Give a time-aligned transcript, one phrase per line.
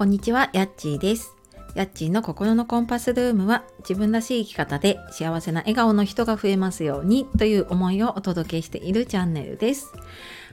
[0.00, 1.36] こんにちは、やっちーです。
[1.74, 9.92] やっちーの心のコンパスルームは自分らしい生き方で幸せな笑顔の人が増えますようにという思いをお届けしているチャンネルです。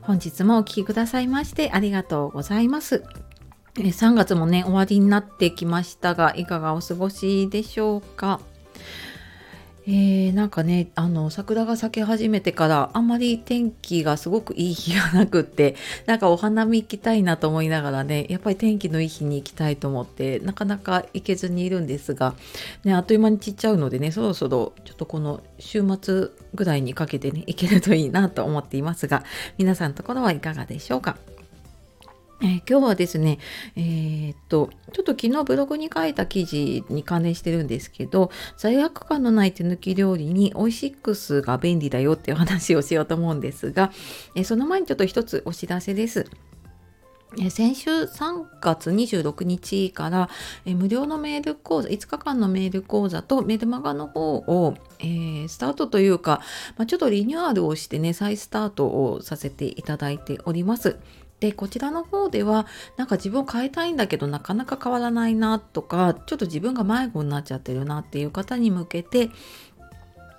[0.00, 3.04] 本日もお聴きくださいましてありがとうございます。
[3.76, 8.40] 3月もね、終わりになってきましたが、いかがお過ごしでしょうか？
[9.88, 22.34] えー、なんかねあの桜が咲き始めてからあんまり天気がすごくいい日がなくって なんかお花見行きたいなと思いながらねやっぱり天気のいい日に行きたいと思ってなかなか行けずにいるんですが、
[22.82, 29.22] ね、あっという間に散っちゃうのでねそろそろちょっとこの週末ぐらいにかけてね行けるといいなと思っていますが
[29.56, 31.16] 皆さんのところはいかがでしょうか？
[32.42, 33.38] えー今日はですね、
[33.76, 43.90] えーっと、ちょっと昨日ブログに書いた記事に関連してるんですけど、罪悪感のない手抜き料理にオイシックスが便利だよっていう話をしようと思うんですが、
[44.34, 46.26] えーその前にちょっと一つお知らせです。
[47.50, 50.30] 先週3月26日から、
[50.64, 56.40] 無料のメール講座5日間のメール講座とメルマガの方を、えースタートというか、
[56.76, 60.98] まあ、ちょっとリニューアルをしてね再スタートをさせていただいております。
[61.40, 69.30] でこちらの方ではなんか自分を変えたいんだけどなかなか変わらないなとかちょっと自分が迷子になっちゃってるなっていう方に向けて、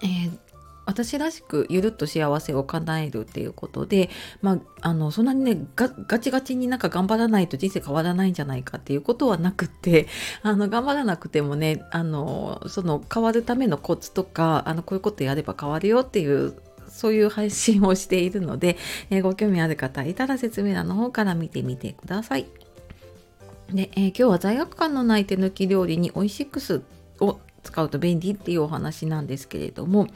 [0.02, 0.40] えー
[0.88, 4.10] 私らしくゆるっと幸せを叶えるっていうことで、
[4.42, 10.08] まあ、あのそんなにねガチガチになんか頑張らないと人生変わらないんじゃないかっていうことはなくて
[10.44, 16.56] あの頑張らなくてもねあのその変わるためのコツとかあのこういうことやれば変わるよっていう
[16.90, 18.78] そういう配信をしているので、
[19.10, 22.46] えーご興味ある方いたら説明欄の方から見てみてください。
[23.74, 26.82] で、えー今日は罪悪感のない手抜き料理にオイシックス
[27.20, 30.08] を使うと便利っていうお話なんですけれども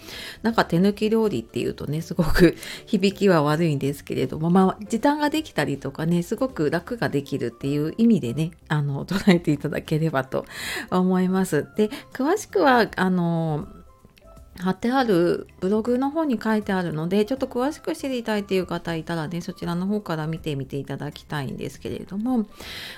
[0.42, 2.56] なんか手抜き料理っていうとねすごく
[2.88, 10.46] 響きは悪いんですけれどもまあ時短ができたりとかねすごく楽ができるっていう意味でねあの 捉えていただければと
[10.90, 11.68] 思います。
[11.76, 13.68] で詳しくはあの
[14.62, 22.46] 貼ってあるブログの方に書いてあるのでちょっと詳しく知りたいっていう方いたらねそちらの方から見てみていただきたいんですけれども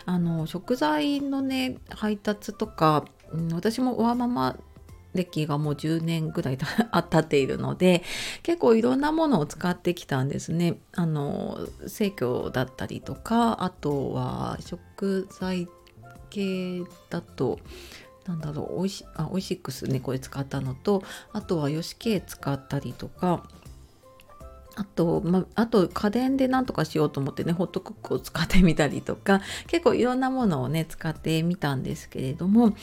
[0.05, 4.57] あの食材のね配達とか、うん私もワーママ
[5.13, 6.57] 歴がもう10年ぐらい
[6.91, 8.03] あ 経っているので
[8.41, 10.79] 結構いろんなものを使ってきたんですね。
[10.93, 15.67] あの生協だったりとかあとは食材
[16.29, 17.59] 系だと
[18.27, 21.03] なんだろうおいしあオイシックスねこれ使ったのと
[21.33, 23.43] あとはヨシケイ使ったりとか
[24.75, 32.75] あと、まあと家電でなんとかしようと思ってねホットクックを使ってみたりとか結構いろんなものをね使ってみたんですけれども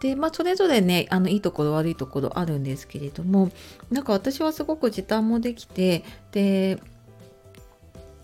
[0.00, 3.50] でまあそれぞれねあのいいところ悪いところあるんですけれども
[3.90, 6.78] なんか私はすごく時短もできてで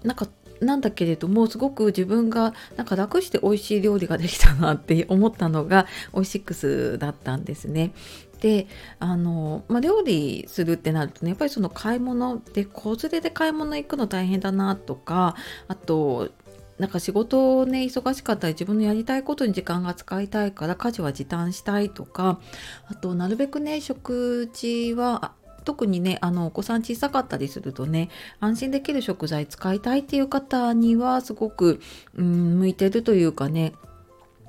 [0.03, 0.28] なんか
[0.61, 7.93] なんだけれどもすごく自分がなんか楽して美味しい料理ができたなって思ったのがオイシックスだったんですね。
[8.41, 8.67] で
[8.99, 15.37] あの、まあ、料理するってなるとねやっぱりその買い物で子連れで買い物行くの大変だなとか
[15.69, 16.31] あと
[16.78, 22.38] なんか仕事ね忙しかったり自分のやりたいことに時間が使いたいから家事は時短したいとか
[22.87, 25.33] あとなるべくね食事は
[25.66, 28.09] 特にねあのお子さん小さかったりするとね
[28.41, 31.81] 安心できる食材使いたいっていう方にはすごく、
[32.15, 33.72] うん、向いてるというかね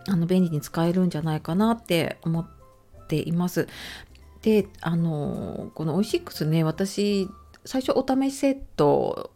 [0.07, 2.47] あの便利に使えるんじゃないかなって思っ
[3.07, 3.67] ています。
[4.43, 7.27] であのこのオイシックスね私
[7.65, 9.31] 最初お試しセット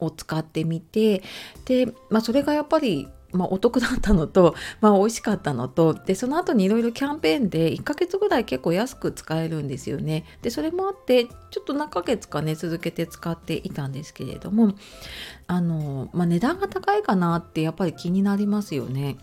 [0.00, 1.22] を使ってみて
[1.66, 10.24] で、まあ、それがやっぱり、まあ、お得だったのと、 まあ、美味しかったのとでその後にいろいろキャンペーンで1ヶ月ぐらい結構安く使えるんですよね。
[10.42, 14.74] でそれもあってちょっと何ヶ月かね続けて使っていたんですけれども
[15.46, 19.16] あの、まあ、値段が高いかなってやっぱり気になりますよね。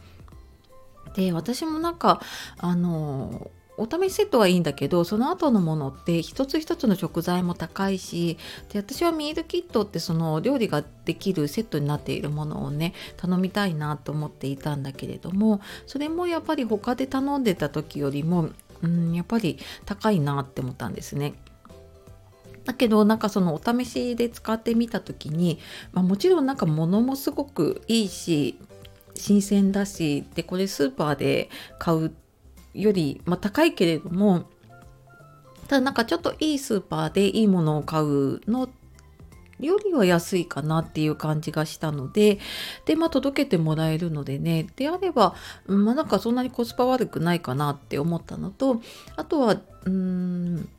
[1.15, 2.21] で私もなんか
[2.57, 8.37] あのお試しセットはいいんだけどその後のものって一つ一つの食材も高いし
[8.71, 18.49] で私はミールキットってその料理ができるセットになっているものをね頼みたいなと思っていたんだけれどもそれもやっぱり他で頼んでた時よりも、
[18.81, 21.33] うん、やっぱり高いなって思ったんですね。
[22.65, 25.59] だけどなんかそのお試しで使ってみた時に、
[25.91, 28.57] まあ、もちろんなんか物もすごくいいし
[29.15, 32.13] 新鮮だしでこれスーパーで買う
[32.73, 34.45] より、まあ、高いけれども
[35.67, 38.69] ただなんかちょっといいスーパーでいいものを買うの
[39.59, 42.39] よりは安いかなっていう感じがしたので
[42.85, 44.67] でまあ届けてもらえるのでね。
[44.75, 45.35] であれば、
[45.67, 48.81] うんまあ、なんかそんなにコスパ悪くないかなって思ったのと
[49.15, 50.69] あとはうん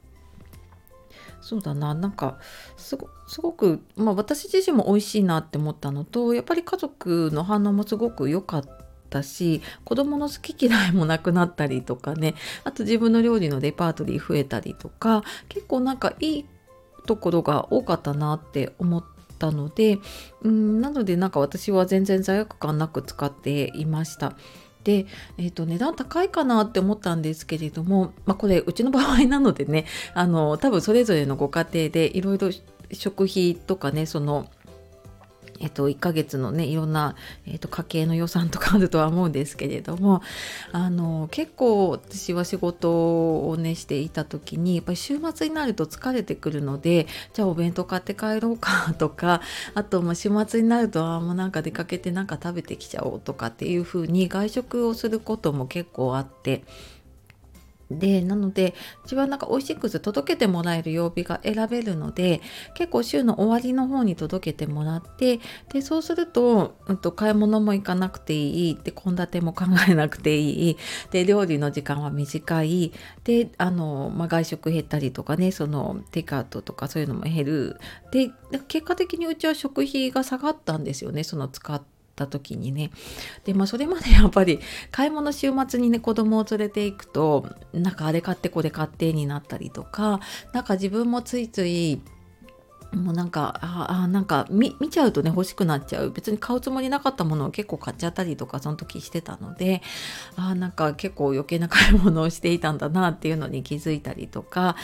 [1.41, 1.95] そうだな。
[1.95, 2.39] なんか
[2.77, 8.84] すごすごく、まあ、私自身も美味しいなって思ったのとやっぱり家族の反応もすごく良かった
[9.15, 12.35] ったし子供の好き嫌いもなくなったりとかね
[12.65, 16.47] あと自分の料理のレパートリー増えたりとか結構なんかいい
[17.07, 19.05] ところが多かったなって思っ
[19.39, 19.99] たので
[20.43, 24.37] うんなのでなんか私は全然罪悪感なく使っていました。
[24.85, 25.07] で、
[25.39, 32.51] えー、と値段高いかなって思ったんですけれども、まあ、これうちの場合なのでねあの多分それぞれのご家庭でいろいろ
[32.93, 34.47] 食費とかねその
[35.61, 37.17] えっと、1ヶ月のねいろんな、
[37.47, 40.23] えっと、家計の予算とかあるとは思うんですけれども
[40.73, 49.41] あの結構私は仕事をねしていた時にやっぱり週末になると疲れてくるのでじゃあお弁当買って帰ろうかとか
[49.75, 56.65] あともう週末になるとあもうなんか出かけてなんか食べてきちゃおうとかっていう風に外食をすることも結構あって
[57.91, 62.41] でなので自分はなんかオイシックス届けてもらえる曜日が選べるので
[62.75, 65.41] 結構週の終わりの方に届けてもらって
[65.73, 70.77] でそうすると,、うん、と買い物も行かなくていいで献立も考えなくていい
[71.11, 72.93] で料理の時間は短い
[73.25, 77.77] であの、まあ、外食減ったりとかねそのテイクアウトとかそういうのも減る。
[78.11, 78.31] で
[78.69, 82.91] 結果的にうちは食費が下がったんですよねその使ってた時にね。
[83.45, 90.21] でまあそれまで やっぱり買い物週末にね子供を連れていくとなんかあれ買ってこれ買ってになったりとか
[90.53, 92.01] なんか自分もついつい
[92.93, 96.11] もうなんかああなんか見ちゃうとね欲しくなっちゃう。
[96.11, 99.83] 別に買うつもりなかったものを結構買っちゃったりとかその時してたので
[100.37, 104.77] あなんか結構余計な買い物をしていたんだなっていうのに気づいたりとか。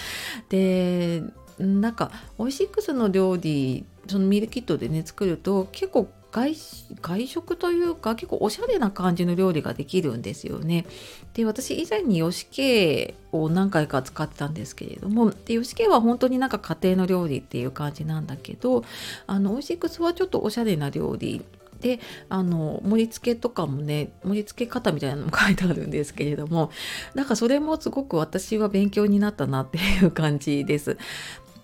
[0.48, 1.22] で
[1.58, 6.54] なんかオイシックスの料理そのミルキットでね作ると結構外
[7.00, 10.86] 外食というか結構おしゃれな感じの料理ができるんですよね。
[11.34, 18.84] で私以前に吉家を何回か使ってたんですけれどもで吉家は本当になんか家庭の料理っていう感じなんだけど
[19.26, 21.44] あのオイシックスはちょっとおしゃれな料理
[21.80, 21.98] で
[22.28, 26.70] あの盛り付けとかもね盛り付け方みたいなのも書いてあるんですけれども
[27.14, 30.98] なんかそれもすごく私は勉強になったなっていう感じです。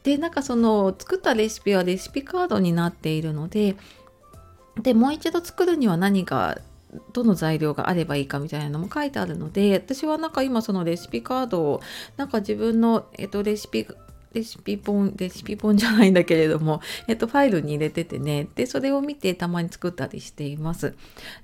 [0.03, 3.77] でなんかその作ったレシピはレシピカードになっているので
[4.83, 6.59] でもう一度作るには何が
[7.13, 11.81] どの材料があればいいかみたいなのも書いてあるので私はなんか今そのレシピカードを
[12.17, 13.87] なんか自分の、えっと、レシピ
[14.33, 18.47] レシピ本レシピ本じゃないんだけれども、えっと、ファイルに入れててね。
[18.55, 20.95] でそれを見てたまに作ったりしています。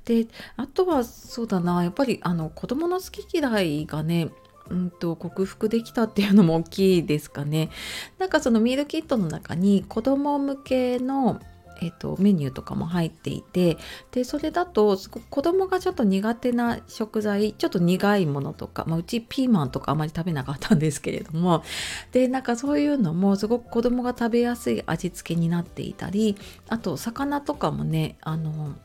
[0.05, 0.26] で
[0.58, 1.82] あとはそうだな。
[1.84, 4.29] やっぱりあの子供の好き嫌いがね
[4.69, 7.70] うんと克服できたっていうのも大きいですかね。
[8.19, 11.40] なんかそのミールキットの中に子供向けの
[11.82, 13.76] えーと、メニューとかも入っていて
[14.12, 14.96] でそれだと
[15.31, 21.64] 子供がちょっと苦手な食材ちょっと苦いものとか、まあ、うちピーマンとかあまり食べなかったんですけれども
[22.12, 26.37] でなんかそういうのもすごく子供が食べやすい味付けになっていたり
[26.69, 28.76] あと魚とかもねあの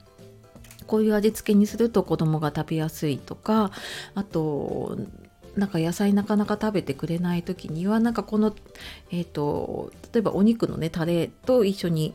[0.87, 3.71] こういう味付けにすると子供が食べやすいとか
[4.15, 4.97] あと
[5.57, 8.55] なんか野菜なかなか食べてくれない時にはなんかこの、
[9.11, 12.13] えーと、例えばお肉のねタレと一緒に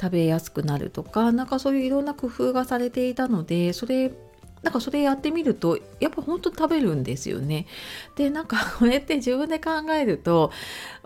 [0.00, 4.12] 食べやすくなるとかなんかそういういろんな工夫がされていたのでそれ
[4.62, 7.66] なんかそれやってみるとやっぱ本当食べるんですよね。
[8.16, 10.52] でなんかこれって自分で考えると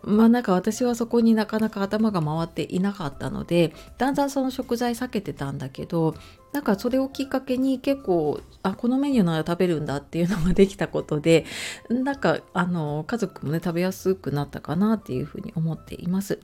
[0.05, 6.14] まあなんか私はそこになかなか頭が回っていなかったのでだんだんその食材避けてたんだけど
[6.52, 11.45] なんかそれをきっかけに結構あこのメニューなら食べるんだっていうのができたことで
[11.90, 16.38] なんかあの家族もね食べやすくなったかなっていうふうに思っています。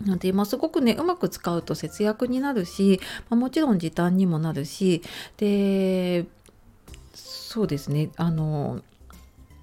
[0.00, 5.02] なので、まあ、すごくねうまく使うと節約になるし、まあ、もちろん時短にもなるし
[5.36, 6.26] で
[7.14, 8.82] そうですねあの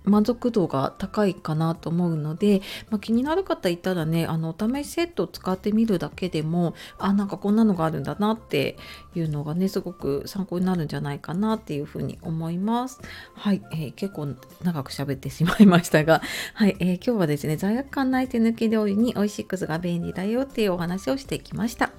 [0.09, 8.77] 満足度が高いかなと思うので、まあ、気になる方いたらねあのお試しセットを使ってみるだけでもあなんかこんなのがあるんだなって
[9.15, 12.99] いうのがねすごく参考になるんじゃないかなっていうふうに思います。
[13.33, 16.21] はい、えー、結構長く喋ってしまいましたが、
[16.53, 21.91] はいえー、今日はですね罪悪感ない手抜き料理に美味しいくずが便利だよっていうお話をしてきました。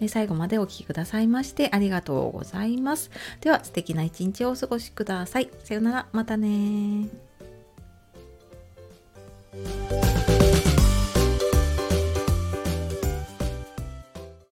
[0.00, 3.10] えー、最後までお聴きくださいましてありがとうございます。
[3.40, 5.50] では素敵な一日をお過ごしください。
[5.64, 7.31] さようならまたね
[9.52, 10.01] Thank you.